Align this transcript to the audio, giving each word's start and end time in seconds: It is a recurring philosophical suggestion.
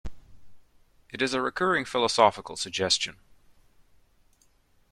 It 1.11 1.21
is 1.21 1.35
a 1.35 1.41
recurring 1.43 1.85
philosophical 1.85 2.57
suggestion. 2.57 3.17